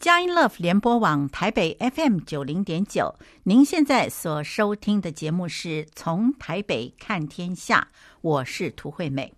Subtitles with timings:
[0.00, 7.88] 佳音 Love 联播网台北 FM 九零点九，您现在所收听的节目是从台北看天下，
[8.22, 9.34] 我是涂惠美。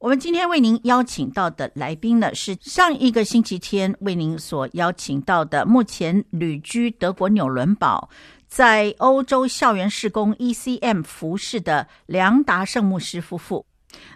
[0.00, 8.10] 我们今天为您邀请到的来宾呢，是上一个星期天为您所邀请到的，目前旅居德国纽伦堡，
[8.48, 13.64] 在欧洲校园事工 ECM 服侍的梁达圣牧师夫妇。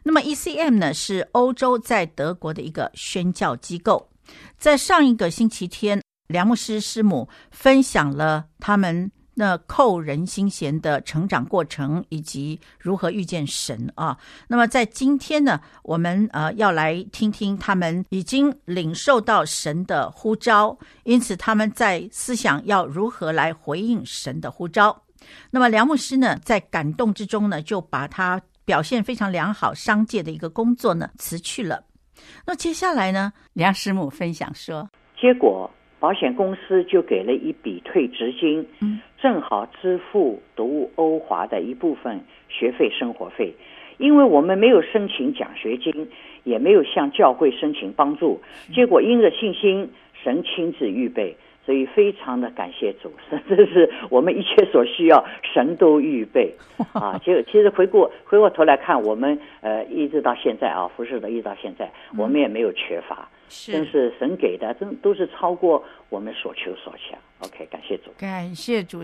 [0.03, 4.09] 那么 ECM 呢，是欧洲在德国的一个宣教机构。
[4.58, 14.16] 在上一个星期天，梁牧师师母分享了他们那扣人心弦的成长过程，以及如何遇见神啊。
[14.48, 25.02] 那么在今天呢，我们呃要来听听他们已经领受到神的呼召，因此他们在思想要如何来回应神的呼召。
[25.51, 31.84] 那么梁牧师呢，在感动之中呢，就把他表现非常良好商界的一个工作呢辞去了。
[32.47, 33.33] 那接下来呢？
[33.55, 34.88] 梁师母分享说，
[35.20, 43.55] 结果保险公司就给了一笔退职金，嗯，正好支付读欧华的一部分学费、生活费。
[43.99, 46.07] 因为我们没有申请奖学金，
[46.45, 48.38] 也没有向教会申请帮助，
[48.74, 49.90] 结果因着信心，
[50.23, 51.35] 神亲自预备。
[51.66, 53.12] 所以非常的感谢主，
[53.48, 56.54] 这是我们一切所需要，神都预备
[56.95, 57.20] 啊。
[57.24, 67.19] 就其实回过回过头来看，我们呃一直到现在啊，服侍的一直到现在，我们也没有缺乏，是真是神给的，真都是超过我们所求所想。
[67.41, 69.03] OK，感谢主，感谢主。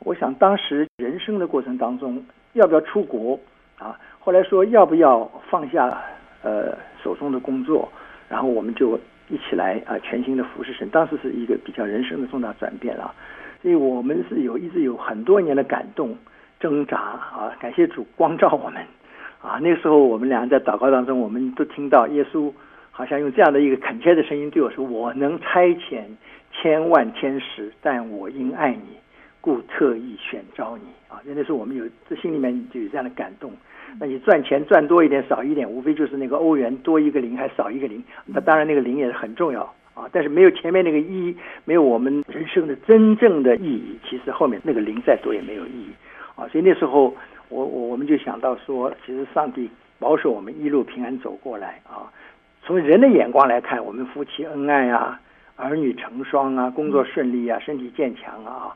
[0.00, 2.20] 我想当时人生的过程当中，
[2.54, 3.38] 要不要出国
[3.78, 3.96] 啊？
[4.18, 6.02] 后来说要不要放下
[6.42, 7.88] 呃手中的工作，
[8.28, 8.98] 然后我们就。
[9.30, 9.96] 一起来啊！
[10.00, 13.14] 全新的服侍神，当时是一个比较人生的重大转变了，
[13.62, 16.16] 所以我们是有一直有很多年的感动
[16.58, 17.56] 挣扎啊！
[17.60, 18.82] 感谢主光照我们
[19.40, 19.58] 啊！
[19.62, 22.52] 那时候我们俩在祷告当中，我们都听到耶稣
[22.90, 26.02] 好像用这样的一个恳切的声音对我说：“我能差遣
[26.52, 28.98] 千万天使，但我因爱你，
[29.40, 33.52] 故特意选召你啊！”那时候我们有这心里面就有这样的感动。
[33.98, 38.02] 那你赚钱赚多一点少一点，无非就是那个欧元多一个零还少一个零。
[38.24, 39.62] 那当然那个零也是很重要
[39.94, 43.98] 啊，但是没有前面那个一，没有我们人生的真正的意义。
[44.08, 45.90] 其实后面那个零再多也没有意义
[46.36, 46.46] 啊。
[46.48, 47.14] 所以那时候
[47.48, 49.68] 我我我们就想到说，其实上帝
[49.98, 52.08] 保守我们一路平安走过来啊。
[52.62, 55.20] 从人的眼光来看，我们夫妻恩爱啊，
[55.56, 58.72] 儿女成双啊，工作顺利啊，身体健强啊，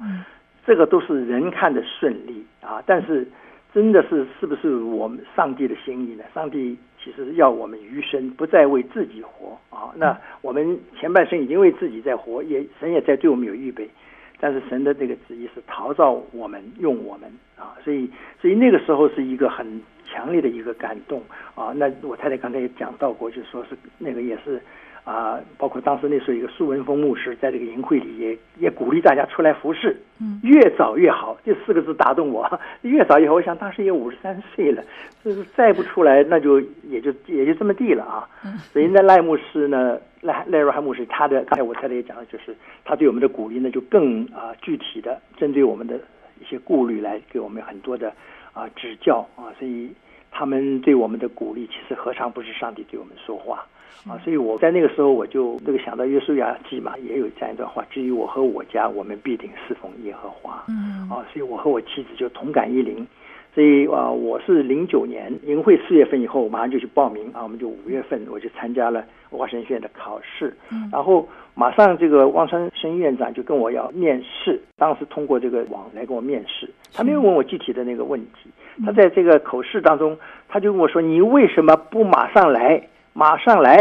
[0.67, 3.27] 这个都是人看的顺利啊，但是。
[3.75, 6.23] 真的是是不是我们上帝的心意呢？
[6.33, 9.91] 上帝其实要我们余生不再为自己活啊。
[9.97, 13.91] 那我们前半生已经为自己在活，也神也在对我们有预备。
[14.39, 17.75] 但是神的这个旨意是陶造我们，用我们啊。
[17.83, 18.09] 所以，
[18.41, 21.21] 所以那个时候是一个很强烈的一个感动
[21.57, 21.73] 啊。
[21.75, 24.63] 那我太太刚才也讲到过，就说是那个也是。
[25.05, 32.59] 啊，包括当时那时候一个苏文峰牧师在这个营会里也也鼓励大家出来服侍，嗯，越早越好，这四个字打动我。
[32.81, 34.83] 越早越好，我想当时也五十三岁了，
[35.23, 38.27] 就是再不出来，那就也就也就这么地了啊。
[38.73, 46.01] 所以那赖牧师呢，赖赖若涵牧师，他的刚才我太太也讲了，就是他对我们的鼓励呢，就更啊具体的针对我们的
[46.41, 48.11] 一些顾虑来给我们很多的
[48.55, 49.93] 啊指教啊，所以
[50.31, 53.67] 他们对我们的鼓励，其实何尝不是上帝对我们说话？
[54.09, 60.65] 啊，所以我在那个时候，我就那个想到约书亚记嘛，也有这样一段话：至于我和我家，我们必定侍奉耶和华。
[60.69, 63.07] 嗯，啊，所以我和我妻子就同感一灵。
[63.55, 70.53] 所以啊，我是零九年营会四月份以后，我马上就去报名啊，我们就五月份我就参加了文化神学院的考试。
[70.71, 78.51] 嗯，然后马上这个汪山生院长就跟我要面试，当时通过这个网来跟我面试，他没有问我具体的那个问题，
[78.85, 80.19] 他在这个口试当中，
[80.49, 82.83] 他就跟我说：“你为什么不马上来？”
[83.15, 83.77] 马上来，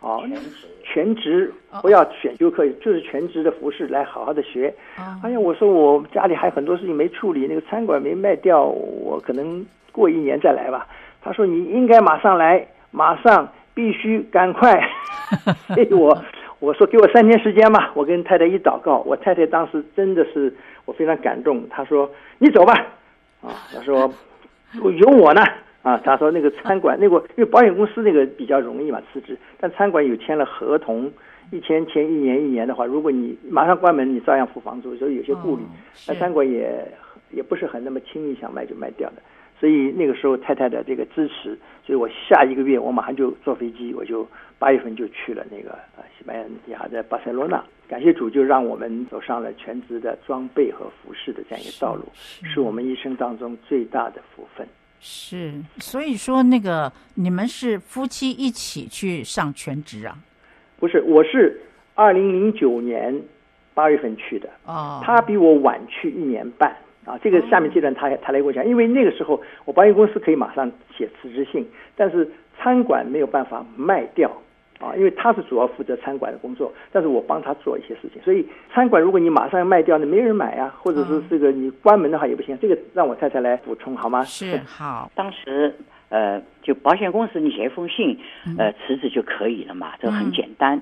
[0.00, 0.22] 啊，
[0.84, 1.52] 全职
[1.82, 4.72] 不要选修课，就是全职的服饰来好好的学。
[5.22, 10.86] 哎呀，我说我家里还有很多事情没处理，那个餐馆没卖掉，我可能过一年再来吧。
[11.20, 14.88] 他说你应该马上来，马上必须赶快。
[15.74, 16.16] 所以我
[16.60, 20.54] 我说给我三天时间吧，我跟太太一祷告，我太太当时真的是
[20.86, 22.72] 我非常感动，她说你走吧，
[23.42, 24.10] 啊，她说
[24.72, 25.42] 有我呢。
[25.82, 31.10] 啊，他说那个餐馆，那个因为保险公司那个比较容易嘛辞职，但餐馆有签了合同，
[31.50, 35.62] 一签签一年一年的话，如果你马上关门，你照样付房租，所以有些顾虑。
[36.06, 36.84] 那餐馆也
[37.30, 39.22] 也不是很那么轻易想卖就卖掉的，
[39.58, 44.26] 所以那个时候太太的这个支持，所以我下一个月我马上就坐飞机，我就
[44.58, 47.62] 八月份就去了那个呃西班牙的巴塞罗那。
[47.88, 54.66] 感谢主，就让我们走上了全职的装备和服饰的这样一个道路，是，是我们一生当中最大的福分。
[55.00, 60.16] 是，所以说那个你们是夫妻一起去上全职啊？
[60.78, 61.60] 不是，我是
[61.94, 63.20] 二零零九年
[63.74, 64.48] 八月份去的。
[64.64, 67.18] 哦，他比我晚去一年半啊。
[67.22, 71.66] 这个下面阶段他他来跟我讲，因为那个时候我保险公司可以马上写辞职信，
[71.96, 72.28] 但是
[72.58, 74.30] 餐馆没有办法卖掉。
[74.80, 82.56] 啊，因为他是主要负责餐馆的工作，但是我帮他做一些事情，所以餐馆如果你马上要卖掉，那没人买啊，或者是这个你关门的话也不行。
[82.60, 84.22] 这个让我太太来补充好吗？
[84.24, 85.10] 是好。
[85.14, 85.74] 当时
[86.10, 88.18] 呃，就保险公司你写一封信，
[88.56, 90.80] 呃，辞职就可以了嘛，这个很简单。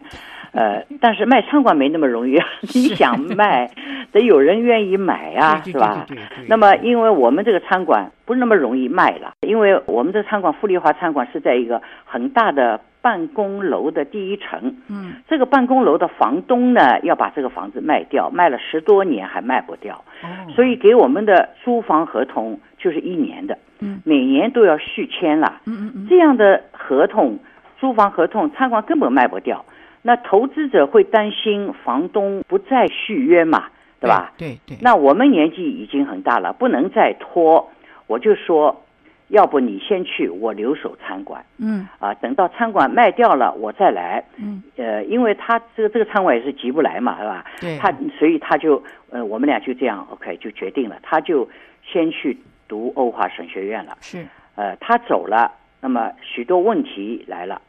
[0.52, 2.38] 呃，但是卖餐馆没那么容易，
[2.75, 3.70] 你想卖，
[4.12, 6.06] 得有人愿意买呀，是吧？
[6.48, 12.78] 那么因为我们这个餐馆不是那么容易卖了，因为我们这餐馆富丽华餐馆是在一个很大的。
[13.06, 19.94] 办公楼的第一层，嗯，这个办公楼的房东呢，要把这个房子卖掉，卖了十多年还卖不掉，
[20.25, 27.38] 哦，所以给我们的租房合同就是一年的，嗯，每年都要续签了，嗯嗯嗯，这样的合同，
[27.79, 29.64] 租房合同，餐馆根本卖不掉，
[30.03, 33.67] 那投资者会担心房东不再续约嘛，
[34.00, 34.32] 对吧？
[34.37, 37.70] 对对，对，那我们年纪已经很大了，不能再拖，
[38.08, 38.82] 我就说。
[39.28, 41.44] 要不你先去，我留守餐馆。
[41.58, 44.23] 嗯，啊，等到餐馆卖掉了，我再来。
[44.37, 47.44] 嗯，呃，因为他这个这个餐馆也是急不来嘛，是吧？
[47.61, 47.78] 对。
[47.78, 51.49] 他所以他就呃，我们俩就这样，OK，就决定了，他就
[51.84, 52.38] 先去
[52.69, 53.96] 读欧华神学院了。
[54.00, 54.25] 是。
[54.55, 57.61] 呃，他走了，那么许多问题来了。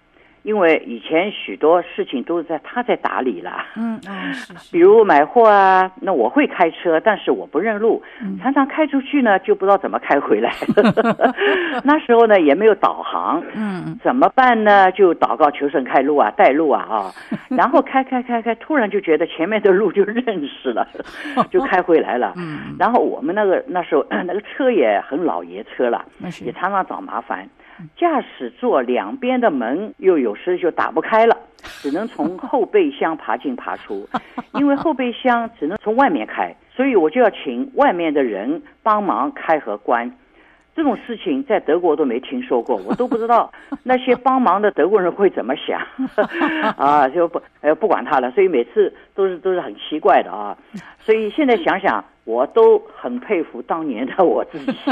[0.47, 4.33] 因为以前许多事情都是在他在打理了，嗯嗯，
[4.71, 10.53] 比如买货啊，那我会开车，但是我不认路，嗯、常常开出去呢就不知道怎么开回来。
[11.83, 14.89] 那时候呢也没有导航，嗯，怎么办呢？
[14.93, 17.11] 就祷告求神开路啊，带路啊啊，
[17.51, 20.87] 然后开开开开，突然就觉得前面的路就认识了，
[21.51, 22.31] 就开回来了。
[22.37, 26.05] 嗯，然后我们那个那时候 那个车也很老爷车了，
[26.45, 27.45] 也常常找麻烦。
[27.95, 31.37] 驾驶座两边的门又有时就打不开了，
[31.81, 34.07] 只能从后备箱爬进爬出，
[34.53, 40.11] 因为后备箱只能从外面开，所以我就要请外面的人帮忙开和关。
[40.75, 43.51] 这种事情在德国都没听说过，我都不知道
[43.83, 45.81] 那些帮忙的德国人会怎么想
[46.77, 50.55] 啊，就不呃不管他了，所以每次都是都是很奇怪的啊，
[50.99, 52.03] 所以现在想想。
[52.27, 54.73] 我都很佩服当年的我自己。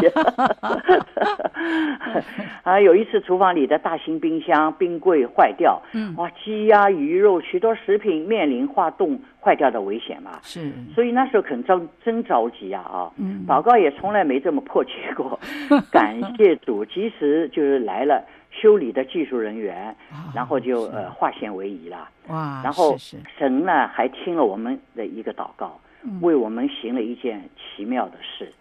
[2.63, 10.39] 啊，有一次厨房里的大型冰箱、冰柜坏掉，嗯，哇，鸡鸭鱼肉许多食品面临化冻坏掉的危险嘛。
[10.41, 13.11] 是，所以那时候可真真着急啊啊！
[13.17, 15.37] 嗯，祷告也从来没这么迫切过。
[15.91, 19.93] 感谢主，及时就是来了修理的技术人员，
[20.33, 22.07] 然后就呃化险为夷了。
[22.29, 22.95] 哇，然后
[23.37, 25.77] 神呢还听了我们的一个祷告。
[26.21, 28.51] 为我们行了一件奇妙的事，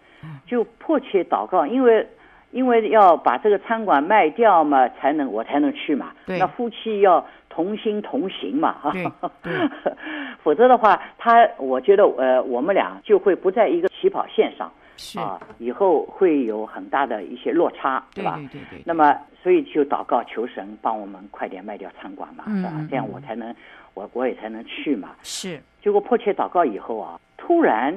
[0.45, 2.07] 就迫切祷告，因为
[2.51, 6.13] 因为要把这个餐馆卖掉嘛，才能我才能去嘛。
[6.25, 8.93] 对，那夫妻要同心同行嘛，
[10.43, 15.19] 否则的话，他我觉得呃，我们俩就会不在一个起跑线上，是。
[15.19, 18.35] 啊，以后会有很大的一些落差，对吧？
[18.51, 18.83] 对对对。
[18.85, 22.71] 那么，所以就祷告求神帮我们快点卖掉餐馆嘛，是吧？
[22.89, 23.53] 这样我才能
[23.95, 25.09] 我我也才能去嘛。
[25.23, 25.59] 是。
[25.81, 27.19] 结果迫切祷告以后啊。
[27.37, 27.93] 突然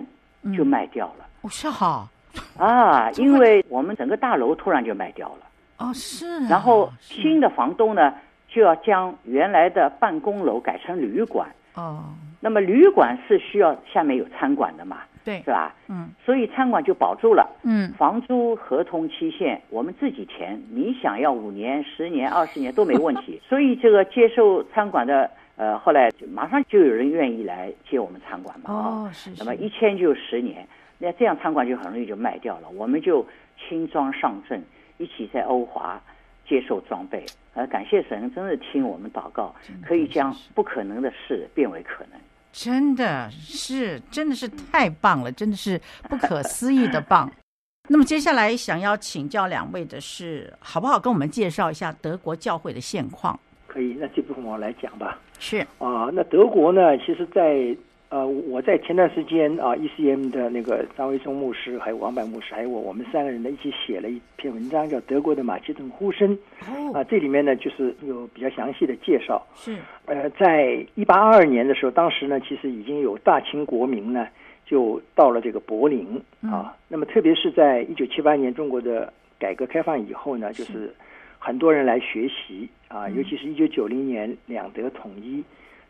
[0.54, 2.06] 就卖掉了，哦，是哈，
[2.58, 5.46] 啊， 因为我们整个大楼突然就卖掉了，
[5.78, 8.12] 哦，是，然后新的房东呢
[8.46, 12.04] 就要将原来的办公楼改成旅馆，哦，
[12.40, 15.74] 那么旅馆是需要下面有餐馆的嘛，对，是吧？
[15.88, 25.30] 嗯，所以餐馆就保住了，嗯，房租合同期限我们自己填，你想要五年、十年、二十年都没问题，所以这个接受餐馆的。
[25.58, 29.36] 呃，后来就马上就有人愿意来接我们餐馆嘛，哦，是，是。
[29.40, 30.64] 那么一签就十年，
[30.98, 32.68] 那这样餐馆就很容易就卖掉了。
[32.70, 33.26] 我们就
[33.58, 34.64] 轻装上阵，
[34.98, 36.00] 一起在欧华
[36.48, 37.26] 接受装备。
[37.54, 39.52] 呃，感谢神，真的听我们祷告，
[39.84, 42.20] 可以将不可能的事变为可能。
[42.52, 47.28] 真的是，真的是太棒了，真的是不可思议的棒。
[47.90, 53.38] 那么接下来想要请教两位的是，好不好跟我们介绍一下德国教会的现况？
[53.78, 55.20] 可以，那这部分我来讲吧。
[55.38, 56.98] 是啊，那德国呢？
[56.98, 57.76] 其实在，在
[58.08, 66.36] 呃，我在前段时间啊，ECM 的那个张维松牧师，还有王柏牧师，还有我，我们三个人呢，一起写了一篇文章，叫《德国的马其顿呼声》。
[66.68, 66.92] 哦。
[66.92, 69.46] 啊，这里面呢，就是有比较详细的介绍。
[69.54, 69.76] 是。
[70.06, 74.26] 呃，在一八二二年的时候，当时呢，其实已经有大清国民呢，
[74.66, 76.50] 就到了这个柏林啊。
[76.50, 80.92] 嗯、那么，特别是在一九七八年中国的改革开放以后呢，就是。
[81.38, 85.42] 很多人来学习啊，尤其是一九九零年两德统一，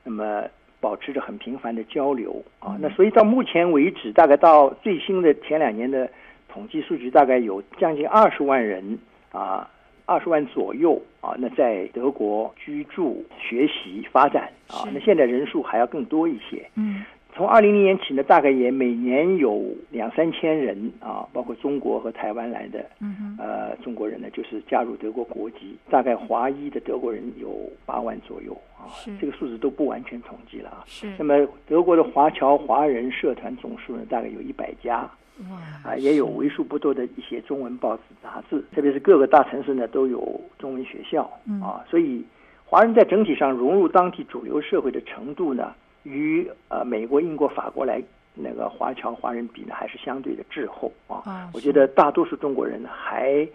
[0.04, 0.44] 那么
[0.80, 2.76] 保持着很频繁的交流啊。
[2.80, 6.08] 那所以到目前为止，大概到最新的前两年的
[6.48, 8.98] 统计数据，大概有将近二十万人
[9.32, 9.68] 啊
[10.06, 16.68] 二十万左右啊，那在德国居住、学习、发展啊，那现在人数还要更多一些。
[16.74, 17.04] 嗯。
[17.38, 25.76] 从二零零年起呢，大概也每年有两三千人啊，包括中国和台湾来的，嗯呃，中国人呢，就是加入德国国籍。
[25.88, 28.90] 大概华裔的德国人有八万左右啊，
[29.20, 30.82] 这个数字都不完全统计了啊。
[30.86, 31.08] 是。
[31.16, 35.08] 那么德国的华侨华人社团总数呢，大概有一百家。
[35.48, 35.92] 哇。
[35.92, 41.22] 啊，也有为数不多的一些中文报纸杂志，特别是各个大城市呢都有中文学校
[41.62, 42.24] 啊，所以
[42.64, 45.72] 华人在整体上融入当地主流社会的程度呢，
[46.08, 48.02] 与呃美国、英国、法国来
[48.34, 51.22] 那个华侨华人比呢，还是相对的滞后啊。
[51.26, 53.46] 啊我觉得大多数中国人呢，还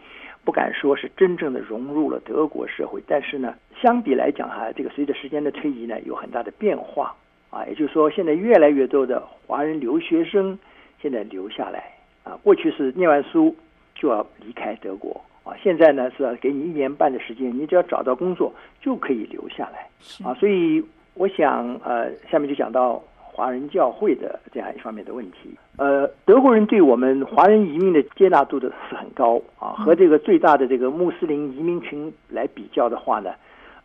[0.45, 7.15] 不敢说是真正的融入了德国社会，但是呢，相比来讲哈，这个随着时间的推移呢，有很大的变化
[7.49, 7.65] 啊。
[7.65, 10.59] 也就是说，现在越来越多的华人留学生
[11.01, 11.91] 现在留下来
[12.23, 12.37] 啊。
[12.43, 13.55] 过去是念完书
[13.95, 19.87] 就要离开德国啊，现在呢是要给你一年半的时间，你只要找到工作就可以留下来
[20.27, 20.33] 啊。
[20.35, 20.83] 所以。
[21.15, 25.55] 我想，呃，下面就讲到华人教会的这样一方面的问题。
[25.77, 33.31] 呃，德国人对我们华人移民的接纳度的是很高啊，和这个最大的这个穆斯林移民群来比较的话呢，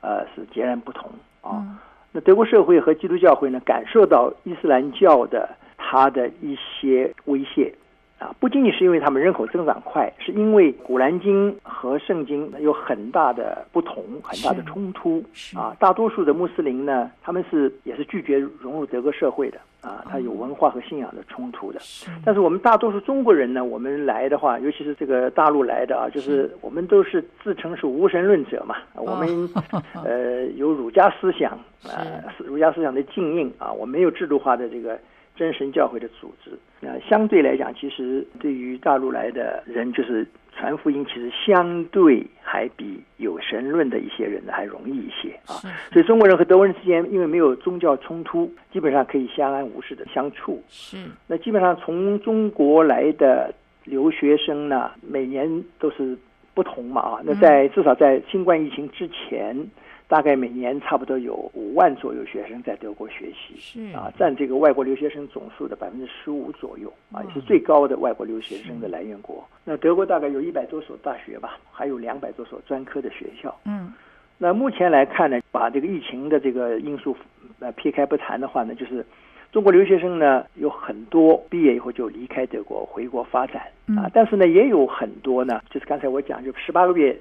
[0.00, 1.10] 呃，是截然不同
[1.42, 1.64] 啊。
[2.12, 7.74] 那德国社会和基督教会呢，感受到伊斯兰教的它的一些威胁。
[8.18, 15.22] 啊，不仅仅是因为他们人口增长快，是因为《古兰经》和圣经有很大的不同，很大的冲突。
[15.56, 19.58] 啊，大多数的穆斯林呢，他们是也是拒绝融入德国社会的。
[19.80, 21.78] 啊，他有文化和信仰的冲突的。
[22.24, 28.74] 但是我们大多数中国人呢，我们来的话，尤其是这个大陆来的啊，就是我们都是自称是无神论者嘛。
[28.96, 29.48] 我们
[30.04, 31.52] 呃有儒家思想
[31.84, 32.02] 啊，
[32.38, 34.98] 儒家思想的禁印啊，我没有制度化的这个。
[35.38, 45.54] 真神教会的组织，那相对来讲，其实对于大陆来的人，就是传福音，其实相对还比有神论的一些人呢还容易一些啊。
[45.92, 50.60] 所以中国人和德国人之间，因为没有宗教冲突，基本上可以相安无事的相处。
[50.68, 50.96] 是。
[51.28, 53.54] 那基本上从中国来的
[53.84, 56.18] 留学生呢，每年都是
[56.52, 57.20] 不同嘛啊。
[57.24, 59.56] 那在至少在新冠疫情之前。
[60.08, 69.46] 大概每年差不多有五万左右学生在德国学习，是啊，占这个外国留学生总数的百分之十五左右，啊，也是最高的外国留学生的来源国。
[69.64, 73.54] 那德国大概有一百多所大学吧，还有两百多所专科的学校。
[73.66, 73.92] 嗯，
[74.38, 77.14] 那目前来看呢，把这个疫情的这个因素
[77.60, 79.04] 呃撇开不谈的话呢，就是
[79.52, 87.14] 中国留学生呢有很多毕业以后就离开德国回国发展啊，但是呢也有很多呢，就是刚才我讲就十八个月。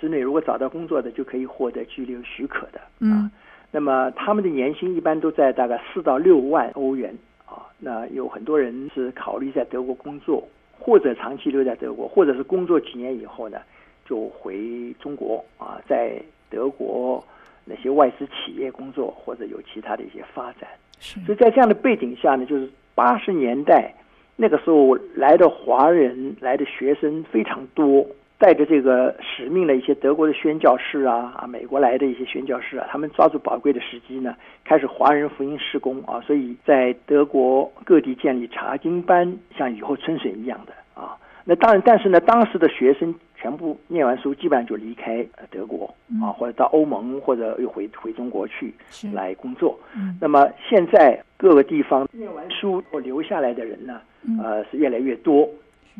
[0.00, 2.80] 之内，如果找到工作的，就可以获得居留许可的。
[3.00, 3.30] 嗯、啊，
[3.70, 7.66] 那么他们的年薪一般都在大概四到六万欧元啊。
[7.78, 10.46] 那有很多人是考虑在德国工作，
[10.78, 13.58] 或者长期留在德国，或者是工作几年以后呢，
[14.04, 16.20] 就回中国啊，在
[16.50, 17.24] 德国
[17.64, 20.68] 那些外资企业工作，或者有其他的一些发展。
[20.98, 21.20] 是。
[21.20, 23.94] 所以在这样的背景下呢，就是八十年代
[24.36, 28.06] 那个时候来的华人来的学生非常多。
[28.38, 41.16] 带着这个使命的一些德国的宣教士啊啊，美国来的一些宣教士啊，他们抓住宝贵的时机呢，开始华人福音施工啊，所以在德国各地建立查经班，像雨后春笋一样的啊。
[41.44, 48.74] 那当然，但是呢，当时的学生全部念完书，基本上就离开德国啊，或者到欧盟，或者又回回中国去
[49.12, 49.78] 来工作。
[50.20, 54.00] 那么现在各个地方念完书或留下来的人呢，
[54.42, 55.48] 呃，是越来越多。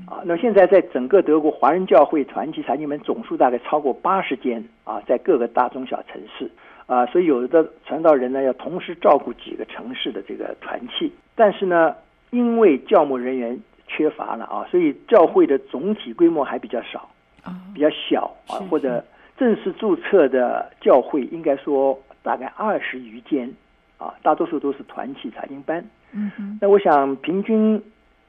[0.08, 6.50] 啊，那现在在整个德国华人教会团契财经门总数大概超过八十间啊，在各个大中小城市
[6.86, 11.94] 啊，所以有的传道人呢要同时照顾几个城市的这个团契，但是呢，
[12.30, 17.08] 因为教牧人员缺乏了啊，所以教会的总体规模还比较少
[17.44, 19.04] 啊，比较小啊，或者
[19.38, 23.48] 正式注册的教会应该说大概二十余间
[23.96, 25.84] 啊，大多数都是团契财经班。
[26.12, 27.80] 嗯哼，那我想平均。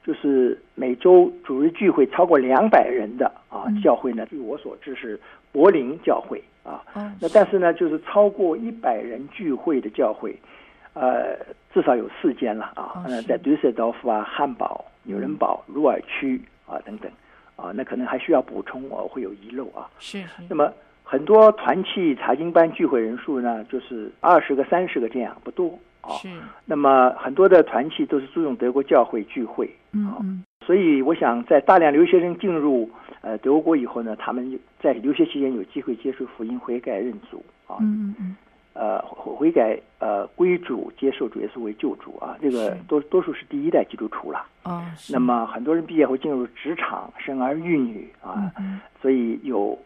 [0.06, 5.18] 就是每周主日聚会超过两百人的啊，教会呢，据我所知是
[5.50, 6.80] 柏林教会啊。
[7.20, 10.38] 那但是呢，就是超过一百人聚会的教会，
[10.94, 11.36] 呃，
[11.74, 13.04] 至少有四间了啊。
[13.08, 17.10] 那在杜塞道夫啊、汉堡、纽伦堡、鲁尔区啊等等
[17.56, 19.90] 啊，那可能还需要补充，我会有遗漏啊。
[19.98, 20.22] 是。
[20.48, 20.72] 那么
[21.02, 25.76] 很多团契查经班聚会人数呢，就是二十个、三十个这样，不多。
[26.20, 26.28] 是，
[26.64, 38.36] 那么很多的团契都是租用德国教会聚会，嗯嗯，所以我想在大量留学生进入呃德国以后呢，他们在留学期间有机会接受福音、悔改、认主啊，嗯嗯
[38.74, 44.46] 呃悔改呃归主、接受主耶稣为救主啊，这个多多数是第一代基督徒了。
[44.64, 44.84] 哦。
[45.10, 48.52] 那么很多人毕业后进入职场、生儿育女啊，
[49.00, 49.78] 所以有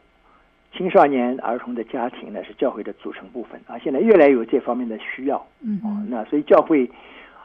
[0.72, 3.78] 青少年儿童的家庭呢是教会的组成部分啊。
[3.78, 6.90] 现在越来越有这方面的需要，嗯、哦，那所以教会，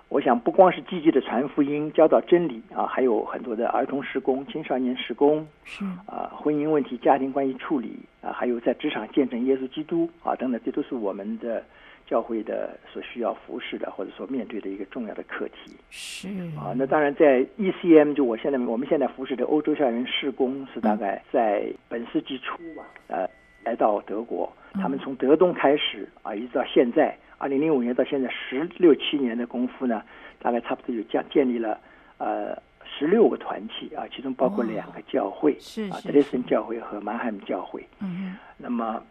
[0.10, 11.64] 我想不光是积极的传福音、教导真理啊，还有很多的儿童施工、青少年施工，是啊，婚姻问题、家庭关系处理啊，还有在职场见证耶稣基督啊等等，这都是我们的。
[12.08, 16.72] 教会的所需要服侍的，或者说面对的一个重要的课题是啊。
[16.76, 23.28] 那当然，在 ECM 就我现在我们现在服侍的欧洲校园事工是大概在本世纪初吧，呃，
[23.64, 30.04] 来到德国，他们从德东开始啊，一直到现在，二零零五年到现在十六七年的功夫呢，
[30.38, 31.80] 大概差不多有建建立了
[32.20, 35.54] 呃十六个团体啊，其中包括两个教会，
[35.92, 37.84] 啊，德累森教会和曼海姆教会。
[38.00, 39.02] 嗯，那么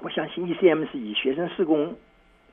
[0.00, 1.96] 我相信 ECM 是以学生事工。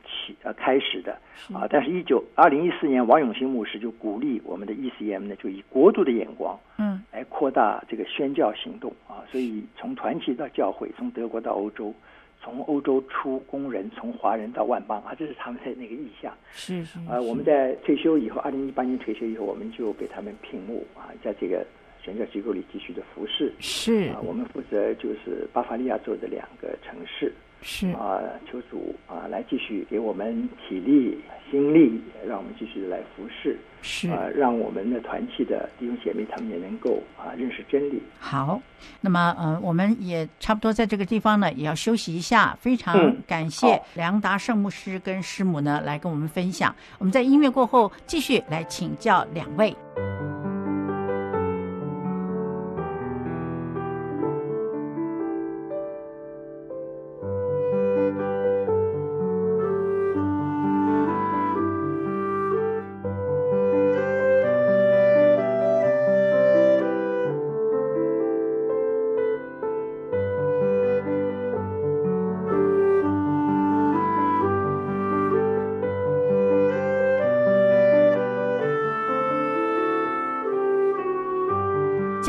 [0.08, 1.12] 起呃开始的
[1.54, 9.22] 啊，但是，一九二零一四年，王永兴牧师就鼓励我们的 ECM 呢，就以国度的眼光，嗯，来扩大这个宣教行动啊。
[9.32, 11.94] 所以，从团体到教会，从德国到欧洲，
[12.42, 16.34] 从欧洲出工人，从华人到万邦啊，这是他们的那个意向。
[16.52, 16.98] 是是。
[17.08, 21.66] 啊，我们在退休以后，二零一八年退休以后，我们就给他们聘牧啊，在这个
[22.02, 23.54] 宣教机构里继续的服侍。
[23.60, 27.32] 是啊，我们负责就是巴伐利亚州的两个城市。
[27.62, 33.58] 是啊，求主啊，来继续给我们体力、心力，让我们继续来服侍。
[33.82, 38.02] 是啊，让我们的团契的弟兄姐妹他们也能够啊认识真理。
[38.20, 38.62] 好，
[39.00, 42.58] 那么呃，我们也差不多在这个地方呢，也要休息一下。
[42.60, 46.76] 非常感谢梁达圣牧师跟师母呢来跟我们分享。
[46.98, 49.76] 我们在音乐过后继续来请教两位。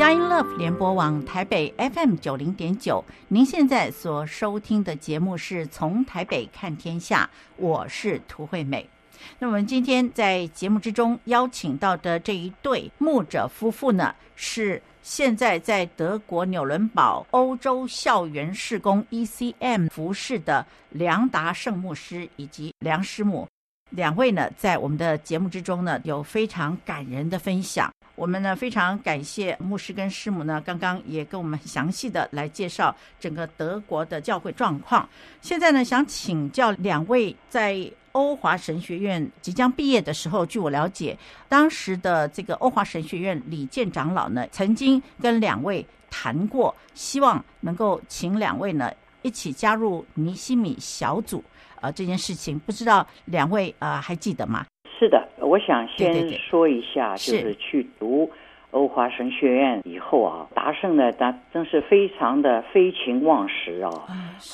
[0.09, 8.89] 佳音 Love 联播网台北 FM 九零点九，您现在所收听的节目是从台北看天下，我是涂惠美。
[9.37, 23.47] 那我们今天在节目之中邀请到的这一对牧者夫妇呢，是现在在德国纽伦堡欧洲校园事工 ECM 服侍的梁达圣牧师以及梁师母。
[23.91, 27.91] 两位呢，在我们的节目之中呢，有非常感人的分享。
[28.19, 35.07] 我们呢非常感谢牧师跟师母呢，刚刚也跟我们详细的来介绍整个德国的教会状况。
[35.41, 51.41] 现在呢，想请教两位，在欧华神学院即将毕业的时候，据我了解，当时的这个欧华神学院李健长老呢，曾经跟两位谈过，希望能够请两位呢一起加入尼西米小组。
[51.79, 54.65] 呃，这件事情不知道两位呃还记得吗？
[54.99, 58.29] 是的，我想先说一下，就是去读。
[58.71, 63.91] 欧华神学院以后啊，达胜呢，他真是非常的废寝忘食啊，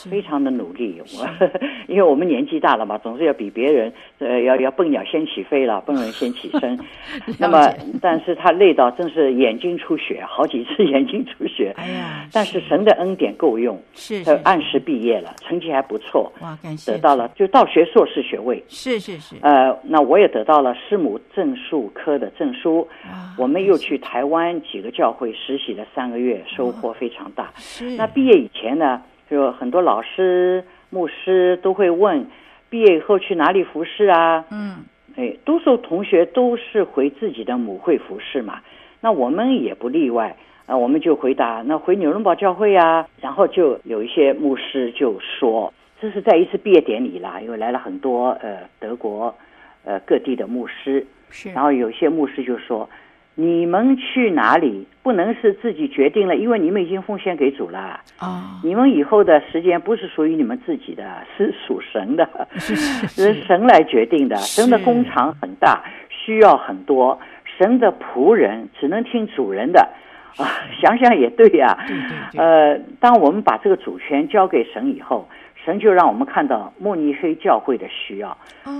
[0.09, 1.01] 非常的努力。
[1.17, 1.27] 我
[1.87, 6.79] 因为我们年纪大了嘛，总是要比别人呃要要笨鸟先起飞了， 笨人先起身。
[7.37, 7.69] 那么，
[8.01, 11.73] 但是他累到真是眼睛出血，好几次眼睛出血。
[11.75, 12.25] 哎呀！
[12.31, 16.31] 但是神的恩典够用，是他按时毕业了，成绩还不错。
[16.41, 16.93] 哇，感谢！
[16.93, 18.63] 得到了就道学硕士学位。
[18.69, 19.35] 是是是。
[19.41, 22.87] 呃，那我也得到了师母证书科的证书。
[23.37, 24.01] 我们又去。
[24.05, 27.51] 台湾几个教会实习了三个月，收获非常大。
[27.55, 27.97] 是。
[27.97, 32.27] 那毕业以前呢，就很多老师、牧师都会问，
[32.69, 34.45] 毕业以后去哪里服侍啊？
[34.51, 34.85] 嗯。
[35.17, 38.61] 哎，多数同学都是回自己的母会服侍嘛。
[39.01, 40.37] 那我们也不例外
[40.67, 43.07] 啊，我们就回答，那回纽伦堡教会啊。
[43.19, 49.35] 然后就有一些牧师就说，这是在一次毕业典礼啦，因为来了很多呃德国
[49.83, 51.05] 呃各地的牧师。
[51.31, 51.51] 是。
[51.51, 52.87] 然后有些牧师就说。
[53.35, 57.99] 你们去哪里不能是自己决定了，因为你们已经奉献给主了。
[58.17, 61.03] 啊，你们以后的时间不是属于你们自己的，
[61.37, 64.37] 是属神的，是神来决定的。
[64.37, 67.19] 神的工厂很大，需要很多，
[67.57, 69.85] 神的仆人只能听主人的。
[70.37, 70.47] 啊，
[70.81, 71.77] 想想也对呀。
[72.37, 75.27] 呃，当我们把这个主权交给神以后。
[75.65, 78.37] 神就让我们看到慕尼黑教会的需要，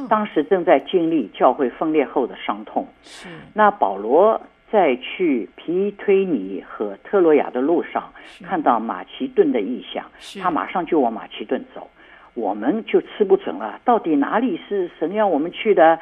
[0.08, 2.88] 当时正在经历教会分裂后的伤痛。
[3.02, 3.28] 是。
[3.56, 4.39] 那保罗
[4.71, 8.04] 在去皮推尼和特洛亚的路上，
[8.43, 10.06] 看到马其顿的意象，
[10.39, 11.89] 他马上就往马其顿走。
[12.36, 16.00] 我们就吃不准了，到底哪里是神要我们去的？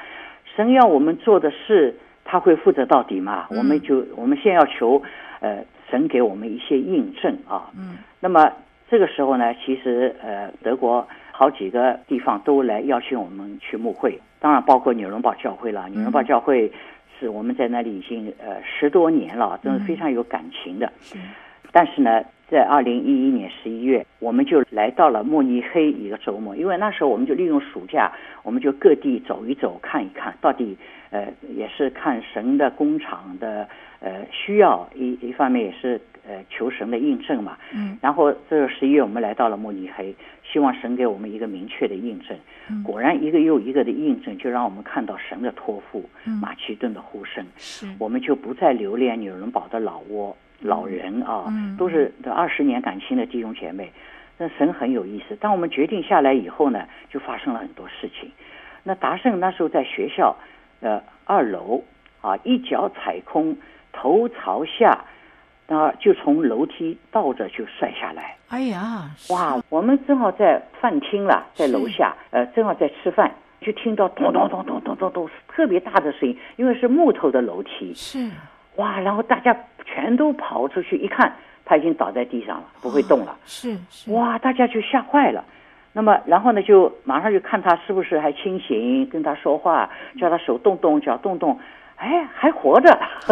[0.54, 3.48] 神要我们做的事，他会负责到底吗？
[3.52, 5.02] 我们就我们先要求，
[5.39, 7.69] 呃，神给我们一些印证啊。
[7.78, 8.00] 嗯。
[8.19, 8.52] 那么。
[8.89, 15.88] 这个时候呢，其实呃，德国好几个地方都来邀请我们去牧会，当然包括纽伦堡教会了。
[15.89, 16.72] 纽伦堡教会
[17.17, 20.91] 是我们在那里已经呃十多年了，真是非常有感情的。
[21.15, 21.32] 嗯、
[21.72, 28.12] 但是呢，在二零一一年十一月，我们就来到了慕尼黑一个周末，因为那时候我们就利用暑假，
[28.43, 30.78] 我们就各地走一走，看一看到底
[31.10, 33.67] 呃，也是看神的工厂的
[34.02, 36.00] 呃需要，一一方面也是。
[36.26, 42.38] 呃，求神的印证嘛，嗯，然后这个十一月我们来到了慕尼黑，希望神给我们一个明确的印证。
[42.70, 53.92] 嗯，果然一个又一个的印证，就让我们看到神的托付，嗯，马其顿的呼声，是，我们就不再留恋纽伦堡的老窝老人啊，嗯，都是这二十年感情的弟兄姐妹。
[54.38, 58.32] 那神很有意思，当我们决定下来以后呢，就发生了很多事情。
[58.84, 60.34] 那达胜那时候在学校，
[60.80, 61.84] 呃，二楼
[62.22, 63.58] 啊，一脚踩空，
[63.92, 65.04] 头朝下。
[65.67, 68.36] 啊，就从楼梯倒着就摔下来。
[68.49, 69.60] 哎呀，哇！
[69.69, 77.93] 我们正好在饭厅了，在楼下，呃，正好在吃饭，就听到咚咚咚咚咚咚咚特别大的声音，因为是木头的楼梯。
[77.95, 78.30] 是，
[78.76, 78.99] 哇！
[78.99, 81.34] 然后大家全都跑出去一看，
[81.65, 83.36] 他已经倒在地上了，不会动了。
[83.45, 84.12] 是是。
[84.12, 84.38] 哇！
[84.38, 85.43] 大家就吓坏了。
[85.93, 91.58] 那么，然后呢，就马上就看他是不是还清醒，跟他说话，叫他手动动，脚动动。
[92.04, 93.00] 哎，还活着，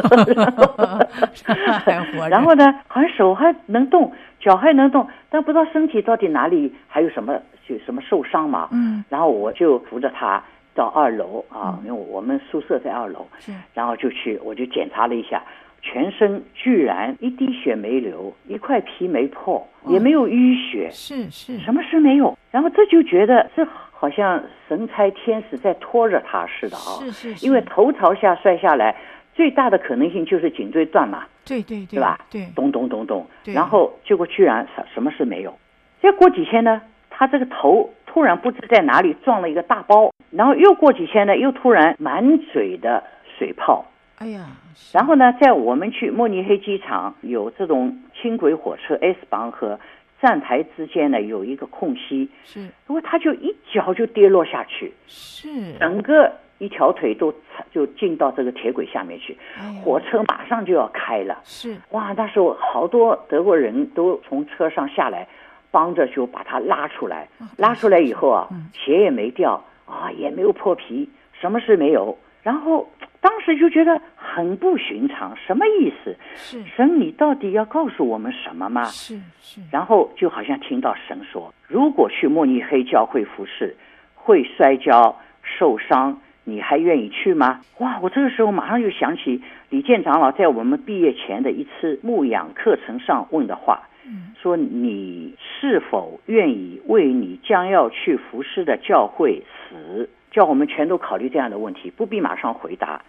[1.83, 2.29] 还活着。
[2.29, 8.69] 然后呢，好像手还能动，脚还能动，但不知道身体到底哪里还有什么，就什么受伤嘛。
[8.71, 9.03] 嗯。
[9.09, 10.41] 然后我就扶着他
[10.73, 13.27] 到二楼啊，因为我们宿舍在二楼。
[13.39, 13.51] 是。
[13.73, 15.43] 然后就去，我就检查了一下，
[15.81, 20.89] 全身居然一滴血没流，一块皮没破，也没有淤血。
[20.91, 21.59] 是是。
[21.59, 22.37] 什么事没有？
[22.51, 23.67] 然后这就觉得这。
[24.01, 26.97] 好像神差天使在拖着他似的啊！
[26.99, 28.95] 是是是，因为头朝下摔下来，
[29.35, 31.23] 最大的可能性就是颈椎断嘛。
[31.45, 32.19] 对对对，对吧？
[32.31, 33.23] 对，咚咚咚咚。
[33.45, 35.55] 然后结果居然什什么事没有。
[36.01, 43.03] 再过几天呢，他这个头突然不知在哪里撞了一个大包，然后又过几天呢，又突然满嘴的
[43.37, 43.85] 水泡。
[44.17, 44.47] 哎呀！
[44.91, 49.79] 然后呢，在我们去慕尼黑机场有这种轻轨火车 S 班和。
[50.21, 57.33] 站台之间呢，有一个空隙，是，如果他就一脚就跌落下去，是，整个一条腿都
[57.71, 65.27] 就进到这个铁轨下面去，哎，火车马上就要开了，是，哇，那时候好多德国人都从车上下来，
[65.71, 72.87] 帮着就把他拉出来，哦，拉出来以后啊，嗯，鞋也没掉啊，也没有破皮，什么事没有，然后。
[73.21, 76.15] 当时就觉得很不寻常，什么意思？
[76.35, 78.83] 是神，你到底要告诉我们什么吗？
[78.85, 79.61] 是是。
[79.71, 83.75] 然后就好像听到神说：“如果去慕尼黑教会服侍，
[84.15, 87.99] 会摔跤受伤，你还愿意去吗？”哇！
[88.01, 100.09] 我这个时候马上就想起李健长老在我们毕业前的一次牧养课程上问的话，嗯，说你是否愿意为你将要去服侍的教会死？
[100.31, 103.01] 叫我们全都考虑这样的问题，不必马上回答。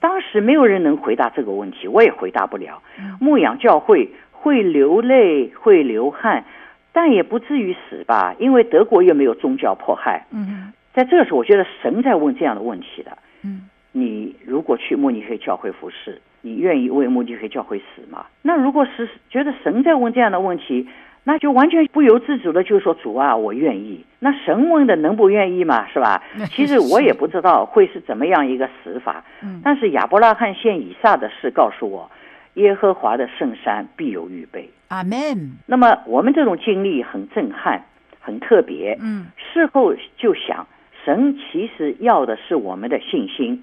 [0.00, 2.82] 当时没有人能回答这个问题，我也回答不了。
[3.20, 6.44] 牧养教会会流泪，会流汗，
[6.92, 8.34] 但也不至于死吧？
[8.38, 10.26] 因为德国又没有宗教迫害。
[10.32, 13.16] 嗯，在这个时候，我觉得神在问这样的问题的。
[13.42, 18.26] 嗯，你如果去慕尼黑教会服侍，你愿意为慕尼黑教会死吗？
[18.42, 20.88] 那如果是觉得神在问这样的问题，
[21.28, 24.02] 那就完全不由自主的就说主啊，我愿意。
[24.18, 25.86] 那神问的能不愿意吗？
[25.92, 26.22] 是吧？
[26.50, 29.22] 其实我也不知道会是怎么样一个死法。
[29.42, 29.60] 嗯。
[29.62, 32.10] 但是亚伯拉罕献以撒的事告诉我，
[32.54, 34.70] 耶和华的圣山必有预备。
[34.88, 35.52] 阿门。
[35.66, 37.82] 那么我们这种经历很震撼，
[38.18, 38.96] 很特别。
[38.98, 39.26] 嗯。
[39.36, 40.66] 事后就想，
[41.04, 43.62] 神其实要的是我们的信心，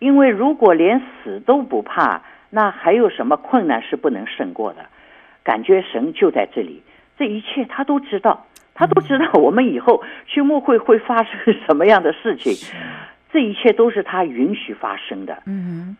[0.00, 4.84] 因为如果连死都不怕，那还有什么困难是不能胜过的？
[5.44, 6.82] 感觉神就在这里，
[7.18, 12.52] 这一切他都知道，他都知道我们以后去牧会会发生什么样的事情，
[13.32, 15.42] 这一切都是他允许发生的。
[15.46, 15.96] 嗯，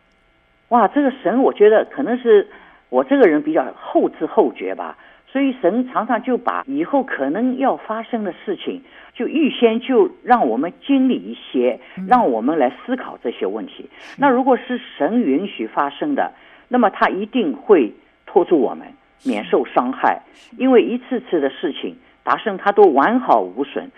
[0.69, 2.47] 哇，这个神，我觉得可能是
[2.89, 8.81] 我这个人比较后知后觉吧，所以神常常就把以后可能要发生的事情，
[9.13, 13.89] 就预先就让我们经历一些，让我们来思考这些问题。
[14.17, 16.31] 那如果是神允许发生的，
[16.69, 17.93] 那么他一定会
[18.25, 18.87] 拖住我们。
[19.23, 20.21] 免受伤害，
[20.57, 23.89] 因为一次次的事情，达生他都完好无损，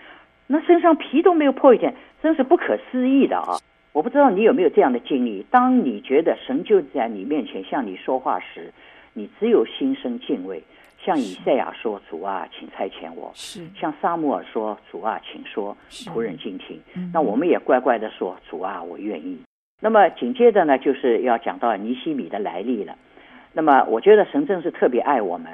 [0.46, 3.58] 那身上皮都没有破一点，真是不可思议的啊！
[3.92, 8.72] 我不知道你有没有这样的经历，当你觉得神就在你面前向你说话时，
[9.14, 10.62] 你只有心生敬畏，
[10.98, 16.78] 像以赛亚说：“主啊，请差遣我。”是，像撒母耳说：“主啊，请说，仆人静听。”
[17.12, 19.38] 那我们也乖乖的说：“主啊，我愿意。”
[19.80, 22.96] 那么紧接着呢，就是要讲到尼西米的来历了。
[23.56, 25.50] 那么，我觉得神真是特别爱我们，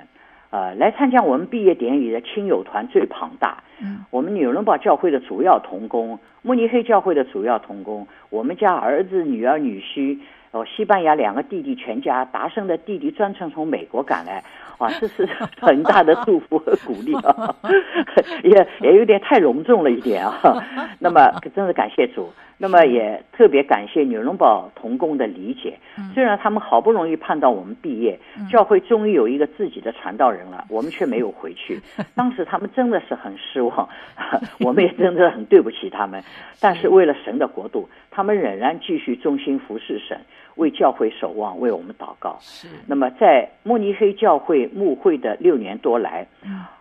[0.50, 3.62] 呃，来参加我们毕业典礼的亲友团最庞大。
[3.80, 10.18] 嗯，我们纽伦堡教会的主要同工，慕尼黑教会的主要同工，我们家儿子、女儿、女婿，
[10.50, 14.42] 哦，西班牙两个弟弟全家，达生的弟弟专程从美国赶来。
[14.78, 15.24] 哇，这是
[15.62, 17.54] 很大的祝福和鼓励啊，
[18.42, 20.60] 也也有点太隆重了一点啊。
[20.98, 22.32] 那么，真是感谢主。
[22.58, 25.78] 那么，也特别感谢纽伦堡童工的理解。
[26.14, 28.18] 虽然他们好不容易盼到我们毕业，
[28.50, 31.80] 教会终于有一个自己的传道人了，我们却没有回去。
[32.14, 33.88] 当时他们真的是很失望，
[34.60, 36.22] 我们也真的很对不起他们。
[36.60, 40.18] 但是为了神的国度，他们仍然继续忠心服侍神。
[40.56, 42.36] 为教会守望，为我们祷告。
[42.40, 42.68] 是。
[42.86, 46.26] 那么，在慕尼黑教会牧会的六年多来，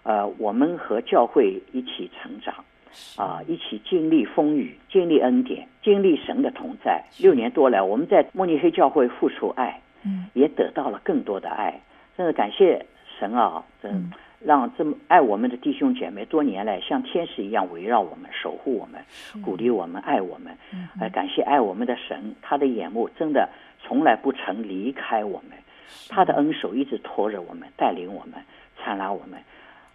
[0.04, 2.54] 呃，我们和教会一起成长，
[3.16, 7.04] 啊、呃，一起经历风雨，经历恩典，经历神的同在。
[7.20, 11.80] 六年多来，我们在慕尼黑教会付出爱，嗯，也得到了更多的爱。
[12.18, 12.86] 真的感谢
[13.20, 13.64] 神啊！
[13.82, 13.92] 真。
[13.92, 14.12] 嗯
[14.44, 19.00] 让这么爱我们的弟兄姐妹多年来像天使一样围绕我们、守护我们、
[19.44, 20.52] 鼓励我们、爱我们。
[21.00, 23.48] 呃，感谢爱我们的神，他的眼目真的
[23.84, 25.56] 从来不曾离开我们，
[26.10, 28.44] 他的恩手一直托着我们、带领我们、
[28.80, 29.40] 参拉我们。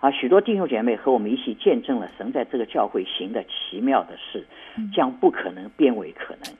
[0.07, 4.47] 啊，许多弟兄姐妹和我们一起见证了神在这个教会行的奇妙的事，
[4.95, 6.55] 将不可能变为可能。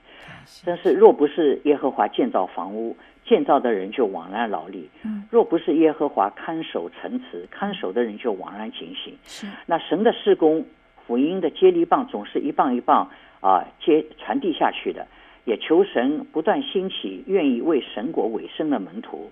[0.65, 4.89] 真是若不是耶和华建造房屋，建造的人就枉然劳力；
[5.31, 9.17] 若不是耶和华看守城池，看守的人就枉然警醒。
[9.23, 10.65] 是，那神的施工，
[11.05, 15.07] 福音的接力棒总是一棒一棒啊接传递下去的。
[15.45, 19.31] 也求神不断兴起愿意为神国委身的门徒。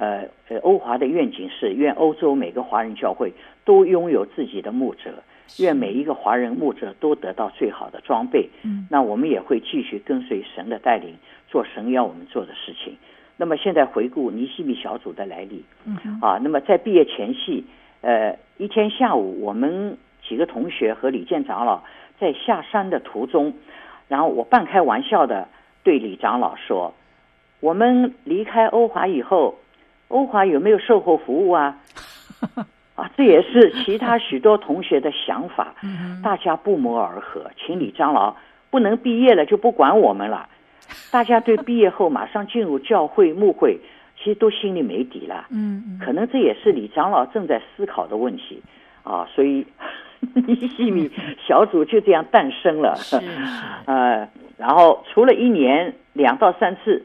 [0.00, 3.34] 呃呃，欧华的愿景是愿欧洲每个华人教会
[3.66, 5.22] 都拥有自己的牧者，
[5.58, 8.48] 愿每一个华人牧者都得到最好的装备。
[8.62, 11.14] 嗯，那我们也会继续跟随神的带领，
[11.48, 12.96] 做神要我们做的事情。
[13.36, 17.64] 那么现在回顾尼西米小组的来历，嗯，啊，那么在毕业前夕，
[18.00, 21.82] 呃，一天下午，我们几个同学和李健长老
[22.18, 23.52] 在下山的途中，
[24.08, 25.48] 然后我半开玩笑的
[25.82, 26.94] 对李长老说
[27.60, 29.58] ：“我们离开欧华以后，
[30.10, 31.78] 欧华有没有售后服务啊？”
[32.94, 35.74] 啊，这也是其他许多同学的想法，
[36.22, 38.36] 大家不谋而合，请李长老
[38.68, 40.46] 不能毕业了就不管我们了。
[41.10, 43.78] 大家对毕业后马上进入教会牧会，
[44.18, 45.46] 其实都心里没底了。
[45.50, 48.62] 嗯，可能这也是李长老正在思考的问题
[49.02, 49.26] 啊。
[49.34, 49.66] 所以
[50.46, 51.10] 一西米
[51.46, 52.94] 小组就这样诞生了。
[52.96, 53.18] 是，
[53.86, 57.02] 呃，然后除了一年两到三次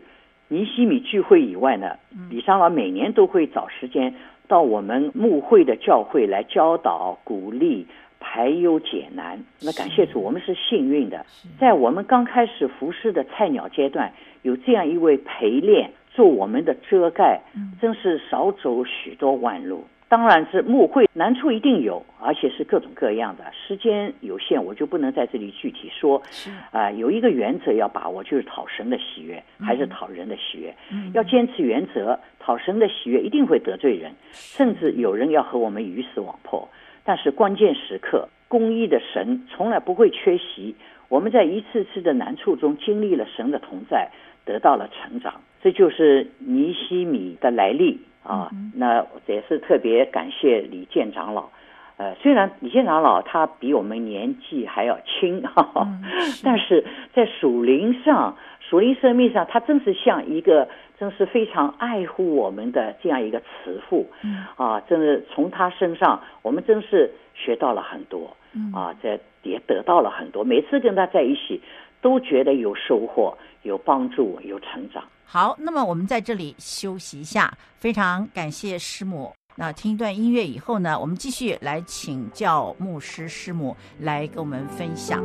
[0.48, 1.98] 尼西米聚会以外呢，
[2.30, 4.14] 李长老每年都会找时间
[4.48, 7.88] 到我们牧会的教会来教导、鼓励。
[8.28, 11.24] 排忧解难，那感谢主，我们是幸运的，
[11.60, 17.40] 在我们刚开始服侍的菜鸟阶段，有这样一位陪练做我们的遮盖，
[17.80, 19.86] 真是少走许多弯路。
[20.08, 23.44] 当然是牧会难处一定有，而且是各种各样的。
[23.52, 26.22] 时间有限，我就不能在这里具体说。
[26.30, 30.74] 是啊、呃，有一个原则要把握，就是讨神的喜悦，还是讨人的喜悦。
[31.13, 36.68] 要坚持原则，讨神的喜悦一定会得罪人，甚至有人要和我们鱼死网破。
[37.04, 40.76] 但是关键时刻，公义的神从来不会缺席。
[41.10, 44.10] 我们在一次次的难处中经历了神的同在，
[44.44, 45.41] 得到了成长。
[45.62, 48.50] 这就是尼西米的来历啊。
[48.76, 51.50] 那也是特别感谢李健长老。
[51.98, 55.88] 呃，虽然李健长老他比我们年纪还要轻，哈哈，
[56.44, 56.84] 但是
[57.14, 60.68] 在属灵上、属灵生命上，他真是像一个。
[60.98, 68.34] 真是非常爱护我们的这样一个慈父，嗯啊，真是从他身上，我们真是学到了很多，
[68.74, 70.42] 啊，这也得到了很多。
[70.46, 71.62] 每次跟他在一起，
[72.02, 75.04] 都觉得有收获、有帮助、有成长。
[75.26, 79.34] 好，那么我们在这里休息一下，非常感谢师母。
[79.58, 85.24] 那听一段音乐以后呢，我们继续来请教牧师师母来跟我们分享。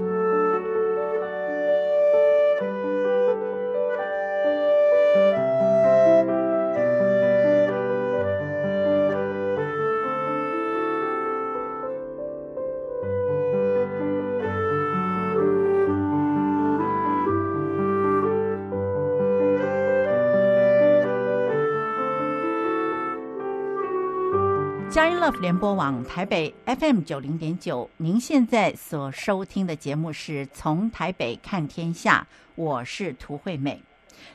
[24.90, 32.26] 佳音 Love 联播网台北 FM 九零点九，您现在所收听的节目是从台北看天下，
[32.56, 33.80] 我是涂惠美。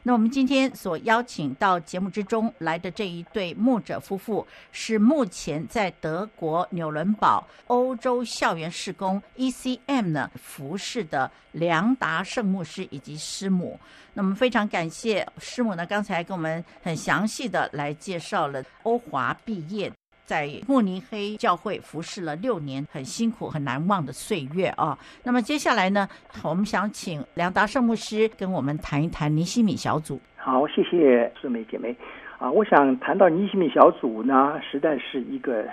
[0.01, 13.77] 那我们今天所邀请到节目之中来的这一对牧者夫妇，是目前在德国纽伦堡欧洲校园事工 ECM 呢服侍的梁达圣牧师以及师母。
[14.13, 19.91] 那么非常感谢师母呢，刚才跟我们很详细的来介绍了欧华毕业。
[20.25, 24.97] 在慕尼黑教会服侍了六年，很辛苦、很难忘的岁月啊。
[25.23, 26.07] 那么接下来呢，
[26.43, 30.19] 我们想请梁达圣牧师跟我们谈一谈尼西米小组。
[30.35, 31.95] 好，谢谢素梅姐妹
[32.37, 32.49] 啊。
[32.51, 35.63] 我想谈到尼西米小组呢，实在是一个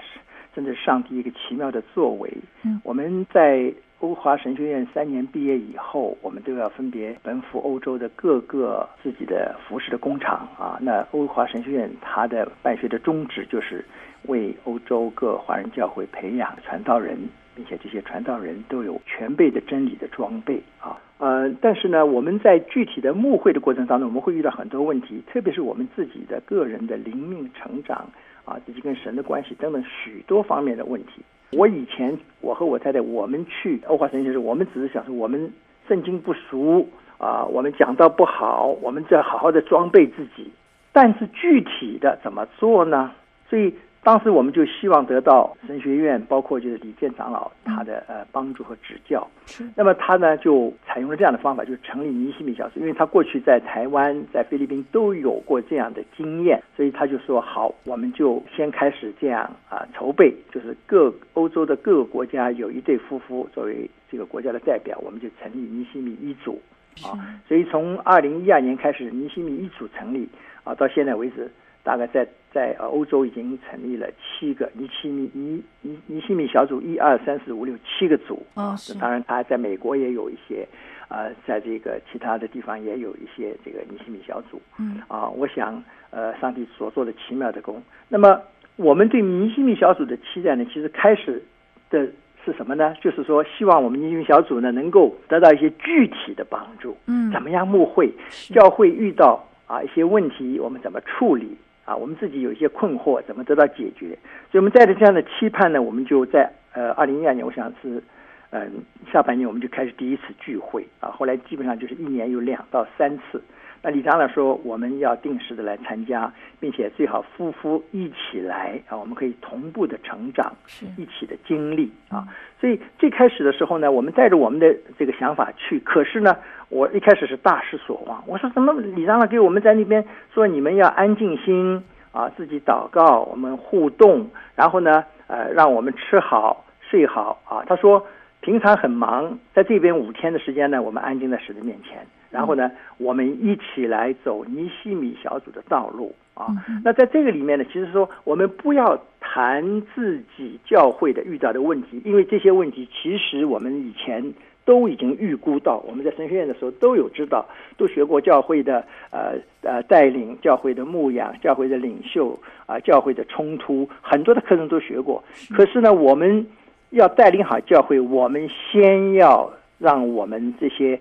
[0.54, 2.30] 真的上帝一个奇妙的作为。
[2.62, 3.72] 嗯，我们在。
[4.02, 10.76] 欧华神学院三年毕业以后，我们都要分别奔赴欧洲的各个自己的服饰的工厂啊。
[10.80, 13.84] 那欧华神学院它的办学的宗旨就是
[14.26, 17.18] 为欧洲各华人教会培养传道人，
[17.54, 20.98] 并且这些传道人都有全备的真理的装备啊。
[21.18, 28.08] 呃，但是呢，我们在具体的牧会的过程当中，我们会遇到很多问题，特别是我们自己的个人的灵命成长
[28.44, 31.22] 啊，自己跟神的关系等等许多方面的问题。
[31.52, 35.52] 我以前，我和我太太，我们去欧华神学院，我们只是想说，我们
[35.86, 36.84] 圣经不熟
[37.18, 40.50] 啊，我们讲道不好，我们就要好好的装备自己。
[40.92, 43.12] 但是具体的怎么做呢？
[43.48, 43.72] 所以。
[44.04, 49.24] 当时我们就希望得到神学院，包括就是李健长老他的呃帮助和指教。
[49.46, 49.64] 是。
[49.76, 52.80] 那么他呢就采用了这样的方法，就成立尼西米小组。
[52.80, 66.60] 因为他过去在台湾、在菲律宾都有过这样的经验，所以他就说好，我们就先开始这样啊筹备，就是各欧洲的各个国家有一对夫妇作为这个国家的代表，我们就成立尼西米一组
[67.04, 67.14] 啊。
[67.46, 70.28] 所以从二零一二年开始，尼西米一组成立
[70.64, 71.48] 啊，到现在为止。
[71.82, 78.76] 大概在在呃欧洲已经成立了七个尼西米尼尼尼西米小组，一二三四五六七个组啊。
[79.00, 80.66] 当然，他在美国也有一些，
[81.08, 84.60] 呃，在这个其他的地方也有一些这个尼西米小组。
[84.78, 87.82] 嗯啊，我想呃，上帝所做的奇妙的功。
[88.08, 88.40] 那么，
[88.76, 91.42] 我们对尼西米小组的期待呢，其实开始
[91.90, 92.06] 的
[92.44, 92.94] 是什么呢？
[93.00, 96.96] 就是说，希望我们尼西米小组呢，能够得到一些具体的帮助。
[97.06, 98.12] 嗯，怎么样牧会？
[98.54, 101.56] 教会遇到啊一些问题，我们怎么处理？
[101.84, 104.16] 啊，我们自己有一些困惑，怎么得到解决？
[104.50, 108.02] 所以我们带着这样的期盼呢，我们就在呃二零一二年，我想是
[108.50, 108.70] 嗯、
[109.10, 111.08] 下半年，我们就开始第一次聚会啊。
[111.08, 113.42] 后来基本上就是一年有两到三次。
[113.84, 120.54] 那李长老说，我们要定时的来参加，并且最好夫妇一起来啊，我们可以同步的成长，
[120.96, 122.24] 一起的经历啊。
[122.60, 126.36] 所以最开始的时候呢，我们带着我们的这个想法去，可是呢，
[126.68, 128.22] 我一开始是大失所望。
[128.28, 137.64] 我说怎么李长老给我们在那边说，你们要安静心啊，自己祷告，我们互动，然后呢，呃，让我们吃好睡好啊。
[137.66, 138.06] 他说
[138.42, 142.06] 平常很忙，在这边五天的时间呢，我们安静在神的面前。
[142.32, 146.46] 然后呢，我们一起来走尼西米小组的道路啊。
[146.82, 154.32] 那在这个里面呢，其实说我们不要谈自己教会的遇到的问题，因为这些问题其实我们以前
[154.64, 155.84] 都已经预估到。
[155.86, 157.44] 我们在神学院的时候都有知道，
[157.76, 162.32] 都学过教会的呃呃带领、教会的牧养、教会的领袖
[162.64, 165.22] 啊、呃、教会的冲突，很多的课程都学过。
[165.54, 166.46] 可是呢，我们
[166.88, 170.98] 要带领好教会，我们先要让我们这些。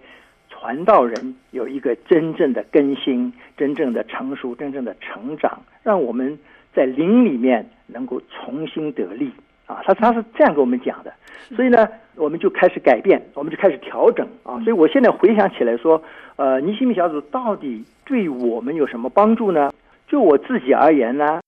[0.61, 6.37] 传道人有一个真正的更新、真正的成熟、真正的成长，让我们
[6.71, 9.31] 在灵里面能够重新得力
[9.65, 9.81] 啊！
[9.83, 11.11] 他他是这样跟我们讲的，
[11.55, 14.61] 所以呢，我们就开始改变，我们就开始调整啊！
[14.63, 15.99] 所以我现在回想起来说，
[16.35, 19.71] 呃，尼西米小组到底对我们有什么帮助呢？
[20.07, 21.41] 就我自己而言呢，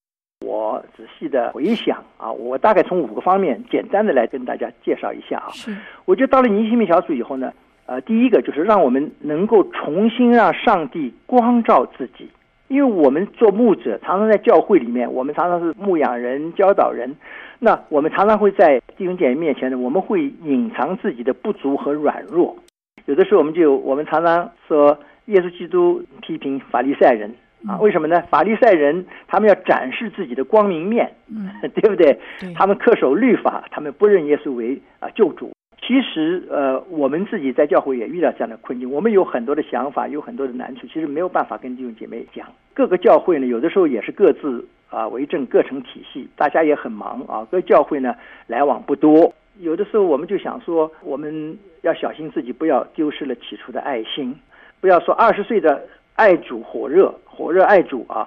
[0.44, 5.50] 我仔细的回想啊，我大概从五个方面简单的来跟大家介绍一下啊。
[5.52, 5.72] 是，
[6.04, 7.52] 我觉得到了尼西米小组以后呢。
[7.86, 12.28] 呃，第一个就是让我们能够重新让上帝光照自己，
[12.68, 17.14] 因为我们做牧者，常常在教会里面，我们常常是牧养人、教导人，
[17.58, 22.56] 那我们常常会在弟兄姐妹面前呢，我们会隐藏自己的不足和软弱。
[23.04, 27.34] 有的时候，我们就我们常常说，耶稣基督批评法利赛人
[27.68, 28.22] 啊，为什么呢？
[28.30, 32.18] 法利赛人他们要展示自己的光明面，嗯， 对不对？
[32.40, 35.50] 对，他们恪守律法，他们不认耶稣为啊救主。
[35.86, 38.90] 其实，呃，我们自己在教会也遇到这样的困境。
[38.90, 42.46] 我们有很多的想法，有很多的难处，其实没有办法跟弟兄姐妹讲。
[42.72, 47.46] 各个教会呢，有的时候也是各自啊为政，各成体系，大家也很忙啊。
[47.50, 48.14] 各教会呢
[48.46, 49.30] 来往不多，
[49.60, 54.34] 有的时候我们就想说，我们要小心自己，不要丢失了起初的爱心，
[54.80, 58.26] 不要说二十岁的爱主火热，火热爱主啊，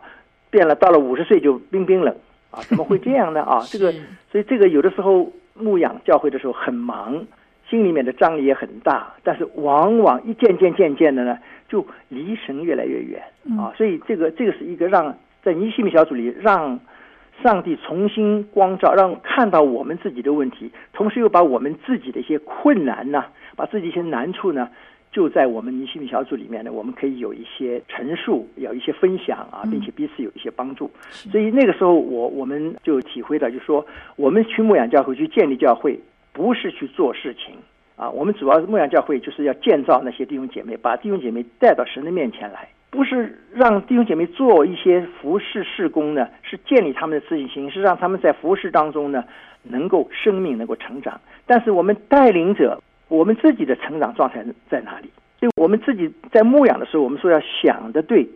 [0.51, 2.16] 变了到了五十岁就冰冰冷
[2.51, 3.41] 啊，怎么会这样呢？
[3.41, 3.91] 啊，这个，
[4.32, 7.26] 所以这个有的时候牧养教会的时候很忙。
[7.70, 11.38] 心里面的张力也很大，但是往往一渐渐渐渐的呢，
[11.68, 13.22] 就离神越来越远
[13.57, 13.74] 啊。
[13.76, 16.80] 所以这个这个是一个让在尼西米小组里让
[17.43, 24.70] 上帝重新光照，让看到我们自己的问题，同时又把我们自己的一些困难呢，把自己一些难处呢，
[25.11, 30.89] 就在我们尼西米小组里面呢，我们可以有一些陈述，有一些分享啊，并且彼此有一些帮助。
[31.26, 35.99] 嗯、所以那个时候我，我我们就体会到，就是说，我们去牧养教会，去建立教会，
[36.38, 37.56] 不是去做事情
[37.96, 38.08] 啊。
[38.12, 49.24] 我们主要是牧养教会，就是要建造那些弟兄姐妹，把弟兄姐妹带到神的面前来，不是让弟兄姐妹做一些服侍事工呢，是建立他们的自信心，是让他们在服侍当中呢，
[49.64, 51.20] 能够生命能够成长。
[51.48, 52.80] 但是我们带领者。
[53.10, 55.10] 我们自己的成长状态在哪里？
[55.40, 58.28] 所以我们自己在牧养的时候，我们说要想的对，